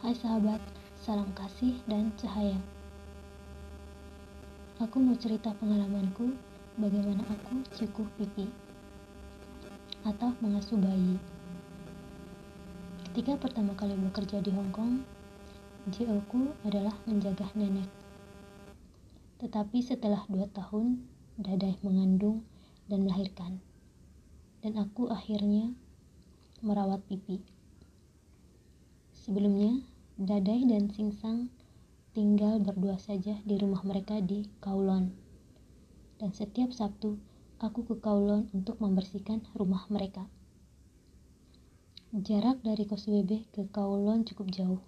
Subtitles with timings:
[0.00, 0.64] Hai sahabat,
[0.96, 2.56] salam kasih dan cahaya.
[4.80, 6.40] Aku mau cerita pengalamanku
[6.80, 8.48] bagaimana aku cukup pipi
[10.08, 11.20] atau mengasuh bayi.
[13.12, 15.04] Ketika pertama kali bekerja di Hong Kong,
[15.92, 17.92] JO ku adalah menjaga nenek.
[19.36, 20.96] Tetapi setelah dua tahun,
[21.36, 22.40] Dadai mengandung
[22.88, 23.60] dan melahirkan.
[24.64, 25.76] Dan aku akhirnya
[26.64, 27.60] merawat pipi.
[29.12, 29.89] Sebelumnya,
[30.20, 31.48] Dadai dan Singsang
[32.12, 35.08] tinggal berdua saja di rumah mereka di Kowloon.
[36.20, 37.16] Dan setiap Sabtu,
[37.56, 40.28] aku ke Kowloon untuk membersihkan rumah mereka.
[42.12, 44.84] Jarak dari Koswebe ke Kowloon cukup jauh.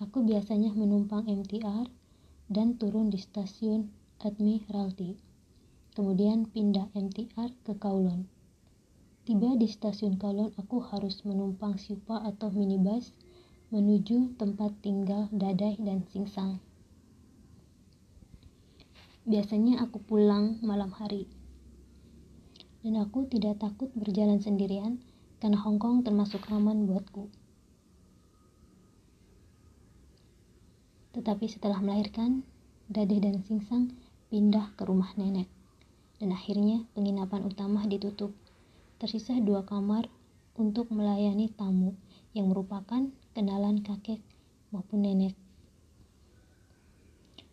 [0.00, 1.84] Aku biasanya menumpang MTR
[2.48, 3.92] dan turun di stasiun
[4.24, 5.20] Admiralty.
[5.92, 8.24] Kemudian pindah MTR ke Kowloon.
[9.28, 13.12] Tiba di stasiun Kowloon, aku harus menumpang Sipa atau minibus
[13.70, 16.58] menuju tempat tinggal Dadai dan Singsang.
[19.22, 21.30] Biasanya aku pulang malam hari.
[22.82, 24.98] Dan aku tidak takut berjalan sendirian
[25.38, 27.30] karena Hong Kong termasuk aman buatku.
[31.14, 32.42] Tetapi setelah melahirkan,
[32.90, 33.94] Dadai dan Singsang
[34.34, 35.46] pindah ke rumah nenek.
[36.18, 38.34] Dan akhirnya penginapan utama ditutup.
[38.98, 40.10] Tersisa dua kamar
[40.58, 41.94] untuk melayani tamu
[42.30, 44.22] yang merupakan kenalan kakek
[44.70, 45.34] maupun nenek.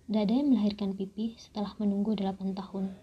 [0.07, 2.95] Dadai melahirkan Pipi setelah menunggu 8 tahun.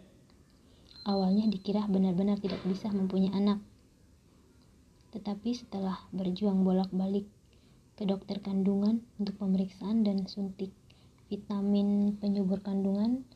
[1.05, 3.61] Awalnya dikira benar-benar tidak bisa mempunyai anak.
[5.13, 7.29] Tetapi setelah berjuang bolak-balik
[7.95, 10.73] ke dokter kandungan untuk pemeriksaan dan suntik
[11.29, 13.27] vitamin penyubur kandungan,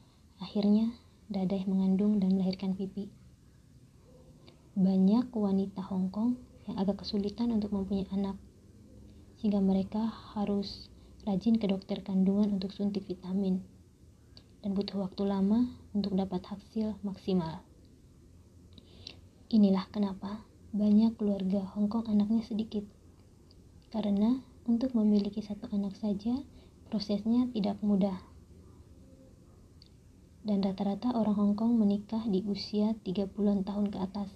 [0.41, 0.95] akhirnya
[1.29, 3.13] Dadai mengandung dan melahirkan Pipi.
[4.73, 8.37] Banyak wanita Hong Kong yang agak kesulitan untuk mempunyai anak
[9.41, 10.93] sehingga mereka harus
[11.25, 13.65] rajin ke dokter kandungan untuk suntik vitamin
[14.63, 17.63] dan butuh waktu lama untuk dapat hasil maksimal.
[19.49, 20.45] Inilah kenapa
[20.77, 22.85] banyak keluarga Hong Kong anaknya sedikit.
[23.89, 24.37] Karena
[24.69, 26.37] untuk memiliki satu anak saja
[26.93, 28.21] prosesnya tidak mudah.
[30.45, 34.29] Dan rata-rata orang Hong Kong menikah di usia 30-an tahun ke atas.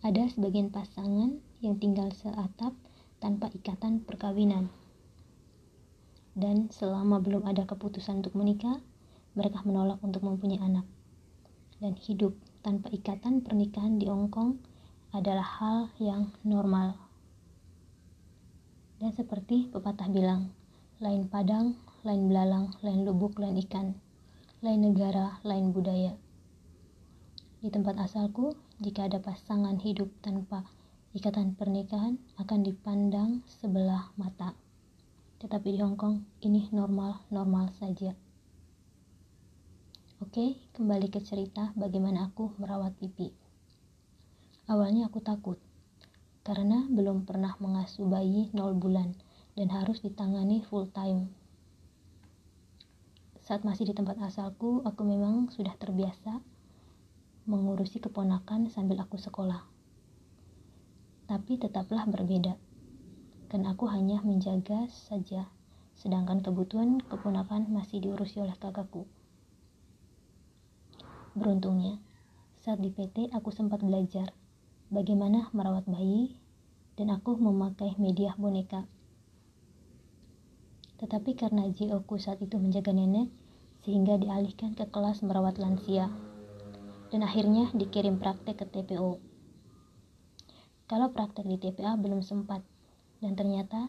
[0.00, 2.72] Ada sebagian pasangan yang tinggal seatap
[3.20, 4.72] tanpa ikatan perkawinan.
[6.32, 8.80] Dan selama belum ada keputusan untuk menikah,
[9.36, 10.88] mereka menolak untuk mempunyai anak.
[11.84, 12.32] Dan hidup
[12.64, 14.56] tanpa ikatan pernikahan di Hong Kong
[15.12, 16.96] adalah hal yang normal.
[19.04, 20.48] Dan seperti pepatah bilang,
[20.96, 21.76] lain padang,
[22.08, 23.92] lain belalang, lain lubuk, lain ikan,
[24.64, 26.16] lain negara, lain budaya.
[27.60, 30.64] Di tempat asalku, jika ada pasangan hidup tanpa
[31.12, 34.56] ikatan pernikahan akan dipandang sebelah mata.
[35.36, 38.16] Tetapi di Hong Kong ini normal-normal saja.
[40.24, 43.28] Oke, kembali ke cerita bagaimana aku merawat pipi.
[44.64, 45.60] Awalnya aku takut
[46.40, 49.12] karena belum pernah mengasuh bayi 0 bulan
[49.60, 51.28] dan harus ditangani full time.
[53.44, 56.40] Saat masih di tempat asalku, aku memang sudah terbiasa
[57.48, 59.70] mengurusi keponakan sambil aku sekolah
[61.30, 62.58] tapi tetaplah berbeda.
[63.46, 65.46] Karena aku hanya menjaga saja,
[65.94, 69.06] sedangkan kebutuhan keponakan masih diurusi oleh kakakku.
[71.38, 72.02] Beruntungnya,
[72.58, 74.34] saat di PT aku sempat belajar
[74.90, 76.34] bagaimana merawat bayi
[76.98, 78.90] dan aku memakai media boneka.
[80.98, 83.30] Tetapi karena JO ku saat itu menjaga nenek,
[83.86, 86.10] sehingga dialihkan ke kelas merawat lansia.
[87.10, 89.30] Dan akhirnya dikirim praktek ke TPO
[90.90, 92.66] kalau praktek di TPA belum sempat.
[93.22, 93.86] Dan ternyata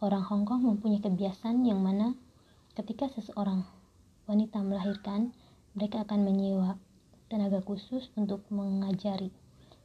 [0.00, 2.16] orang Hong Kong mempunyai kebiasaan yang mana
[2.72, 3.68] ketika seseorang
[4.24, 5.36] wanita melahirkan,
[5.76, 6.80] mereka akan menyewa
[7.28, 9.28] tenaga khusus untuk mengajari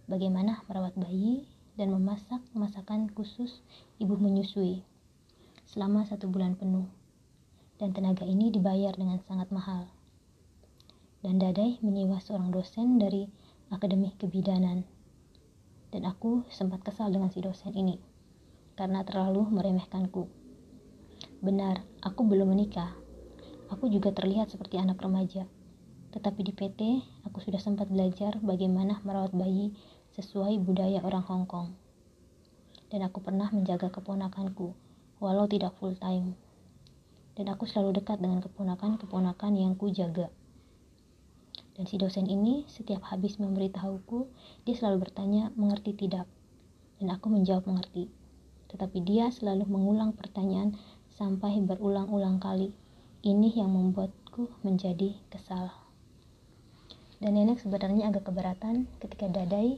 [0.07, 1.43] bagaimana merawat bayi
[1.75, 3.59] dan memasak masakan khusus
[3.99, 4.87] ibu menyusui
[5.67, 6.87] selama satu bulan penuh.
[7.75, 9.91] Dan tenaga ini dibayar dengan sangat mahal.
[11.23, 13.31] Dan Dadai menyewa seorang dosen dari
[13.71, 14.83] Akademi Kebidanan
[15.93, 18.01] dan aku sempat kesal dengan si dosen ini
[18.73, 20.25] karena terlalu meremehkanku.
[21.45, 22.97] Benar, aku belum menikah.
[23.69, 25.45] Aku juga terlihat seperti anak remaja.
[26.09, 26.81] Tetapi di PT,
[27.29, 29.77] aku sudah sempat belajar bagaimana merawat bayi
[30.17, 31.77] sesuai budaya orang Hong Kong.
[32.89, 34.73] Dan aku pernah menjaga keponakanku,
[35.21, 36.33] walau tidak full time.
[37.33, 40.29] Dan aku selalu dekat dengan keponakan-keponakan yang ku jaga.
[41.73, 44.29] Dan si dosen ini setiap habis memberitahuku,
[44.65, 46.29] dia selalu bertanya, mengerti tidak?
[47.01, 48.09] Dan aku menjawab mengerti.
[48.73, 50.73] tetapi dia selalu mengulang pertanyaan
[51.13, 52.73] sampai berulang-ulang kali.
[53.21, 55.69] Ini yang membuatku menjadi kesal.
[57.21, 59.77] Dan nenek sebenarnya agak keberatan ketika Dadai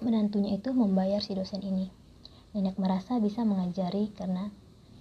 [0.00, 1.90] menantunya itu membayar si dosen ini.
[2.54, 4.48] Nenek merasa bisa mengajari karena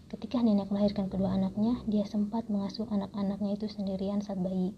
[0.09, 4.74] ketika nenek melahirkan kedua anaknya, dia sempat mengasuh anak-anaknya itu sendirian saat bayi.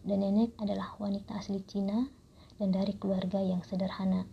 [0.00, 2.08] Dan nenek adalah wanita asli Cina
[2.56, 4.24] dan dari keluarga yang sederhana.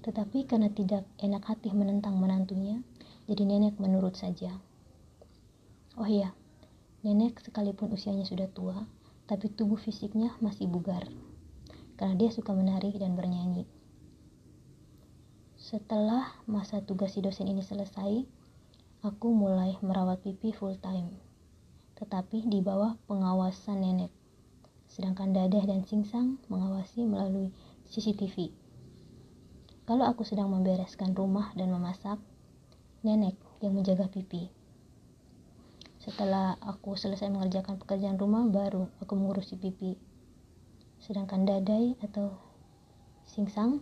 [0.00, 2.80] Tetapi karena tidak enak hati menentang menantunya,
[3.28, 4.54] jadi nenek menurut saja.
[6.00, 6.32] Oh iya,
[7.04, 8.88] nenek sekalipun usianya sudah tua,
[9.28, 11.06] tapi tubuh fisiknya masih bugar.
[12.00, 13.68] Karena dia suka menari dan bernyanyi.
[15.60, 18.24] Setelah masa tugas si dosen ini selesai,
[19.04, 21.12] aku mulai merawat pipi full time.
[22.00, 24.19] Tetapi di bawah pengawasan nenek.
[24.90, 27.54] Sedangkan Dadah dan Singsang mengawasi melalui
[27.86, 28.50] CCTV.
[29.86, 32.18] Kalau aku sedang membereskan rumah dan memasak,
[33.06, 34.50] nenek yang menjaga pipi.
[36.02, 39.94] Setelah aku selesai mengerjakan pekerjaan rumah, baru aku mengurusi pipi.
[40.98, 42.34] Sedangkan dadai atau
[43.30, 43.78] singsang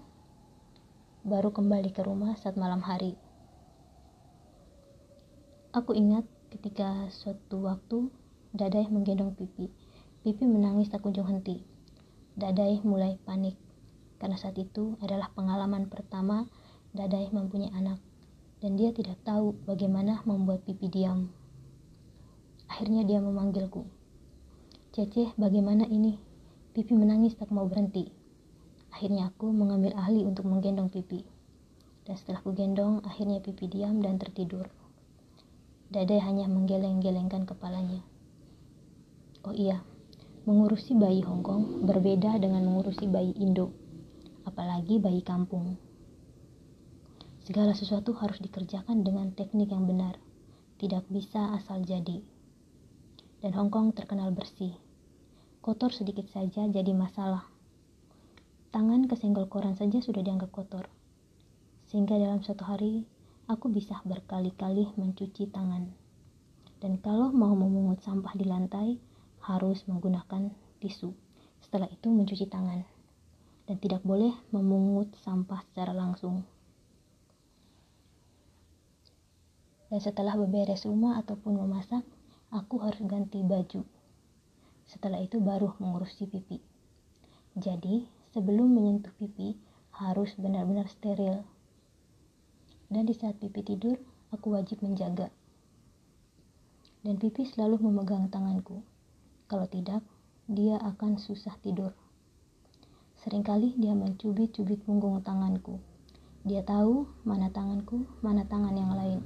[1.25, 3.16] baru kembali ke rumah saat malam hari.
[5.72, 8.12] Aku ingat ketika suatu waktu
[8.52, 9.88] dadai menggendong pipi.
[10.29, 11.65] Pipi menangis tak kunjung henti.
[12.37, 13.57] Dadai mulai panik
[14.21, 16.45] karena saat itu adalah pengalaman pertama
[16.93, 17.97] Dadai mempunyai anak
[18.61, 21.33] dan dia tidak tahu bagaimana membuat pipi diam.
[22.69, 23.89] Akhirnya dia memanggilku.
[24.93, 26.21] Cece, bagaimana ini?
[26.77, 28.13] Pipi menangis tak mau berhenti.
[28.93, 31.25] Akhirnya aku mengambil ahli untuk menggendong pipi.
[32.05, 34.69] Dan setelah ku gendong, akhirnya pipi diam dan tertidur.
[35.89, 38.05] Dadai hanya menggeleng-gelengkan kepalanya.
[39.49, 39.81] Oh iya,
[40.49, 43.69] mengurusi bayi Hongkong berbeda dengan mengurusi bayi Indo,
[44.49, 45.77] apalagi bayi kampung.
[47.45, 50.17] Segala sesuatu harus dikerjakan dengan teknik yang benar,
[50.81, 52.25] tidak bisa asal jadi.
[53.45, 54.73] Dan Hong Kong terkenal bersih.
[55.61, 57.44] Kotor sedikit saja jadi masalah.
[58.73, 60.89] Tangan kesenggol koran saja sudah dianggap kotor.
[61.93, 63.05] Sehingga dalam satu hari,
[63.53, 65.93] aku bisa berkali-kali mencuci tangan.
[66.81, 68.97] Dan kalau mau memungut sampah di lantai,
[69.49, 70.53] harus menggunakan
[70.85, 71.17] tisu.
[71.65, 72.85] Setelah itu mencuci tangan.
[73.65, 76.45] Dan tidak boleh memungut sampah secara langsung.
[79.89, 82.05] Dan setelah beberes rumah ataupun memasak,
[82.53, 83.85] aku harus ganti baju.
[84.85, 86.61] Setelah itu baru mengurusi pipi.
[87.56, 88.05] Jadi,
[88.37, 89.56] sebelum menyentuh pipi,
[89.97, 91.44] harus benar-benar steril.
[92.89, 94.01] Dan di saat pipi tidur,
[94.33, 95.33] aku wajib menjaga.
[97.05, 98.81] Dan pipi selalu memegang tanganku.
[99.49, 100.05] Kalau tidak,
[100.45, 101.97] dia akan susah tidur.
[103.25, 105.81] Seringkali dia mencubit-cubit punggung tanganku.
[106.45, 109.25] Dia tahu mana tanganku, mana tangan yang lain.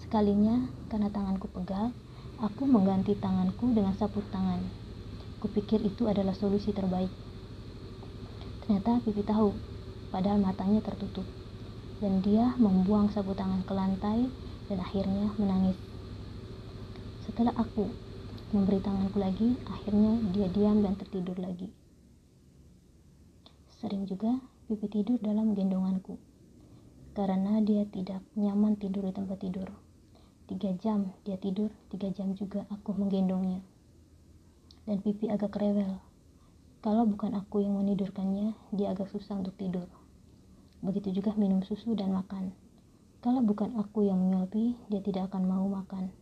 [0.00, 1.92] Sekalinya, karena tanganku pegal,
[2.40, 4.64] aku mengganti tanganku dengan sapu tangan.
[5.44, 7.12] Kupikir itu adalah solusi terbaik.
[8.64, 9.52] Ternyata Pipi tahu,
[10.08, 11.28] padahal matanya tertutup.
[12.00, 14.24] Dan dia membuang sapu tangan ke lantai
[14.72, 15.76] dan akhirnya menangis.
[17.28, 18.07] Setelah aku
[18.54, 21.68] memberi tanganku lagi, akhirnya dia diam dan tertidur lagi.
[23.78, 26.20] Sering juga Pipi tidur dalam gendonganku
[27.16, 29.72] karena dia tidak nyaman tidur di tempat tidur.
[30.44, 33.64] Tiga jam dia tidur, tiga jam juga aku menggendongnya.
[34.84, 35.96] Dan pipi agak rewel.
[36.84, 39.88] Kalau bukan aku yang menidurkannya, dia agak susah untuk tidur.
[40.84, 42.52] Begitu juga minum susu dan makan.
[43.24, 46.12] Kalau bukan aku yang menyuapi, dia tidak akan mau makan.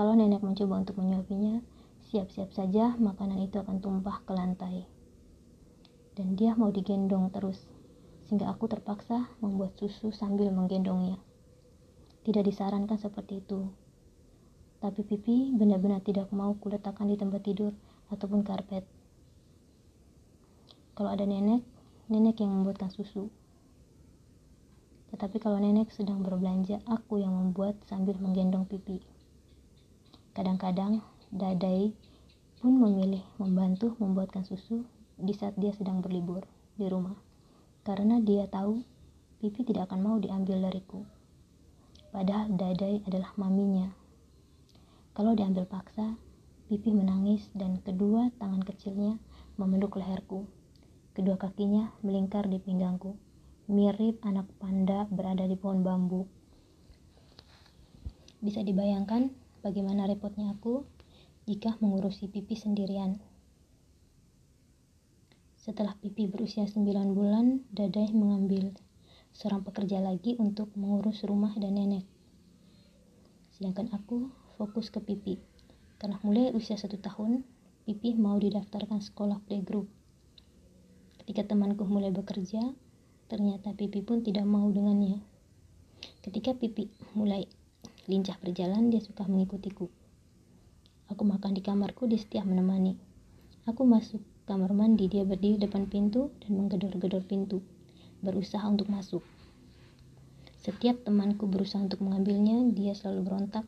[0.00, 1.60] Kalau nenek mencoba untuk menyuapinya,
[2.08, 4.88] siap-siap saja makanan itu akan tumpah ke lantai.
[6.16, 7.68] Dan dia mau digendong terus,
[8.24, 11.20] sehingga aku terpaksa membuat susu sambil menggendongnya.
[12.24, 13.68] Tidak disarankan seperti itu.
[14.80, 17.76] Tapi pipi benar-benar tidak mau kuletakkan di tempat tidur
[18.08, 18.88] ataupun karpet.
[20.96, 21.60] Kalau ada nenek,
[22.08, 23.28] nenek yang membuatkan susu.
[25.12, 29.09] Tetapi kalau nenek sedang berbelanja, aku yang membuat sambil menggendong pipi.
[30.40, 31.92] Kadang-kadang, Dadai
[32.64, 34.88] pun memilih membantu membuatkan susu
[35.20, 36.48] di saat dia sedang berlibur
[36.80, 37.20] di rumah.
[37.84, 38.80] Karena dia tahu
[39.44, 41.04] pipi tidak akan mau diambil dariku
[42.10, 43.94] padahal Dadai adalah maminya.
[45.14, 46.18] Kalau diambil paksa,
[46.70, 49.18] Pipi menangis dan kedua tangan kecilnya
[49.58, 50.46] memeluk leherku.
[51.18, 53.18] Kedua kakinya melingkar di pinggangku,
[53.66, 56.30] mirip anak panda berada di pohon bambu.
[58.38, 60.82] Bisa dibayangkan bagaimana repotnya aku
[61.48, 63.20] jika mengurusi Pipi sendirian.
[65.60, 68.72] Setelah Pipi berusia 9 bulan, Dadai mengambil
[69.36, 72.08] seorang pekerja lagi untuk mengurus rumah dan nenek.
[73.54, 75.36] Sedangkan aku fokus ke Pipi,
[76.00, 77.44] karena mulai usia satu tahun,
[77.84, 79.84] Pipi mau didaftarkan sekolah playgroup.
[81.20, 82.60] Ketika temanku mulai bekerja,
[83.28, 85.20] ternyata Pipi pun tidak mau dengannya.
[86.24, 87.44] Ketika Pipi mulai
[88.10, 89.86] lincah berjalan, dia suka mengikutiku.
[91.14, 92.98] Aku makan di kamarku, dia setia menemani.
[93.70, 94.18] Aku masuk
[94.50, 97.62] kamar mandi, dia berdiri depan pintu dan menggedor-gedor pintu,
[98.18, 99.22] berusaha untuk masuk.
[100.58, 103.64] Setiap temanku berusaha untuk mengambilnya, dia selalu berontak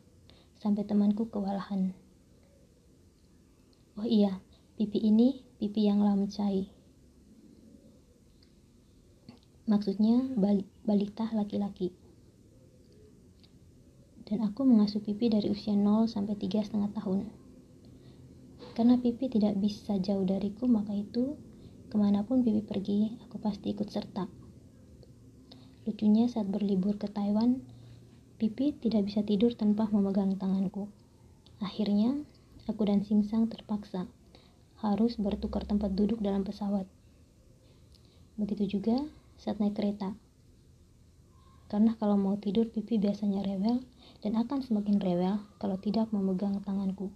[0.58, 1.94] sampai temanku kewalahan.
[3.94, 4.42] Oh iya,
[4.74, 6.66] pipi ini pipi yang lamcai.
[9.70, 10.26] Maksudnya
[10.82, 11.94] balita laki-laki.
[14.32, 17.28] Dan aku mengasuh pipi dari usia 0 sampai 3 setengah tahun.
[18.72, 21.36] Karena pipi tidak bisa jauh dariku, maka itu
[21.92, 24.24] ke mana pun pipi pergi, aku pasti ikut serta.
[25.84, 27.60] Lucunya saat berlibur ke Taiwan,
[28.42, 30.90] Pipi tidak bisa tidur tanpa memegang tanganku.
[31.62, 32.18] Akhirnya,
[32.66, 34.10] aku dan Singsang terpaksa
[34.82, 36.90] harus bertukar tempat duduk dalam pesawat.
[38.34, 38.98] Begitu juga
[39.38, 40.18] saat naik kereta.
[41.72, 43.80] Karena kalau mau tidur, Pipi biasanya rewel
[44.20, 47.08] dan akan semakin rewel kalau tidak memegang tanganku.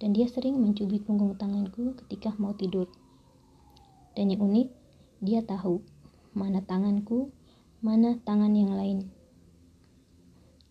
[0.00, 2.88] Dan dia sering mencubit punggung tanganku ketika mau tidur.
[4.16, 4.68] Dan yang unik,
[5.20, 5.84] dia tahu
[6.32, 7.28] mana tanganku
[7.84, 9.12] mana tangan yang lain.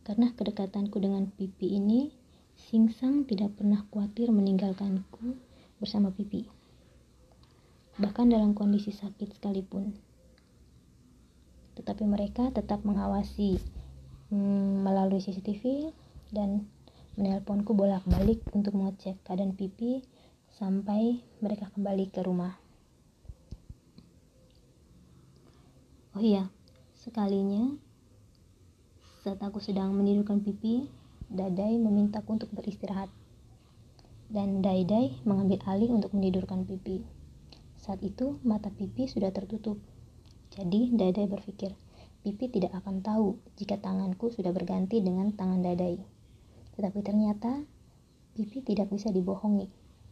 [0.01, 2.09] Karena kedekatanku dengan pipi ini,
[2.57, 5.37] Singsang tidak pernah khawatir meninggalkanku
[5.77, 6.49] bersama pipi.
[8.01, 10.12] Bahkan dalam kondisi sakit sekalipun.
[11.77, 13.57] Tetapi mereka tetap mengawasi
[14.29, 15.93] hmm, melalui CCTV
[16.33, 16.69] dan
[17.17, 20.01] menelponku bolak-balik untuk mengecek keadaan pipi
[20.53, 22.57] sampai mereka kembali ke rumah.
[26.13, 26.49] Oh iya,
[27.03, 27.67] Sekalinya,
[29.27, 30.87] saat aku sedang menidurkan pipi,
[31.27, 33.11] Dadai memintaku untuk beristirahat.
[34.31, 37.03] Dan Daidai mengambil alih untuk menidurkan pipi.
[37.75, 39.83] Saat itu, mata pipi sudah tertutup.
[40.53, 41.73] Jadi, Dadai berpikir,
[42.21, 45.97] pipi tidak akan tahu jika tanganku sudah berganti dengan tangan Dadai.
[46.77, 47.65] Tetapi ternyata,
[48.37, 49.69] pipi tidak bisa dibohongi.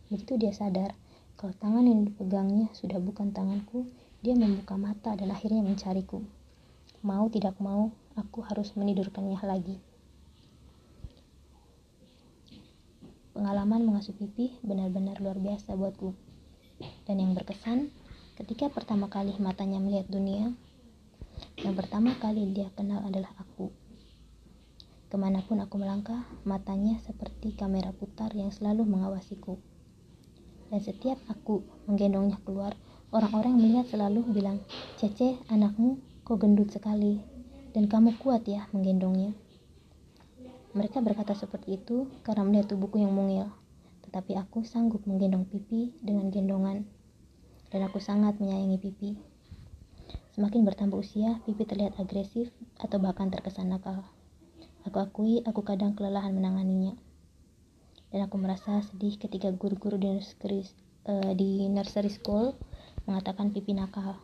[0.09, 0.97] Begitu dia sadar
[1.41, 3.89] kalau tangan yang dipegangnya sudah bukan tanganku,
[4.21, 6.21] dia membuka mata dan akhirnya mencariku.
[7.01, 9.81] Mau tidak mau, aku harus menidurkannya lagi.
[13.33, 16.13] Pengalaman mengasuh pipi benar-benar luar biasa buatku.
[17.09, 17.89] Dan yang berkesan,
[18.41, 20.49] ketika pertama kali matanya melihat dunia,
[21.61, 23.69] yang pertama kali dia kenal adalah aku.
[25.13, 29.61] Ke mana pun aku melangkah, matanya seperti kamera putar yang selalu mengawasiku.
[30.73, 32.73] Dan setiap aku menggendongnya keluar,
[33.13, 34.57] orang-orang melihat selalu bilang,
[34.97, 37.21] Cece, anakmu Kau gendut sekali,
[37.77, 39.37] dan kamu kuat ya menggendongnya.
[40.73, 43.53] Mereka berkata seperti itu karena melihat tubuhku yang mungil,
[44.09, 46.89] tetapi aku sanggup menggendong pipi dengan gendongan,
[47.71, 49.11] dan aku sangat menyayangi pipi.
[50.35, 54.03] Semakin bertambah usia, pipi terlihat agresif atau bahkan terkesan nakal.
[54.87, 56.95] Aku akui aku kadang kelelahan menanganinya.
[58.11, 60.67] Dan aku merasa sedih ketika guru-guru di nursery,
[61.07, 62.55] uh, di nursery school
[63.07, 64.19] mengatakan pipi nakal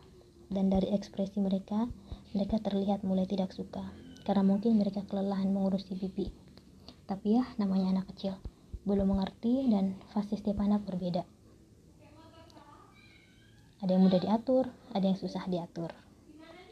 [0.52, 1.88] dan dari ekspresi mereka,
[2.36, 3.84] mereka terlihat mulai tidak suka
[4.28, 6.28] karena mungkin mereka kelelahan mengurusi pipi.
[7.08, 8.36] Tapi ya, namanya anak kecil,
[8.84, 11.24] belum mengerti dan fase setiap anak berbeda.
[13.78, 15.90] Ada yang mudah diatur, ada yang susah diatur.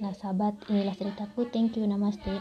[0.02, 1.46] Nah sahabat, inilah ceritaku.
[1.54, 2.34] Thank you, namaste.